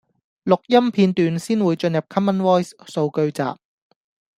[0.45, 3.43] 錄音片段先會進入 Common Voice 數據集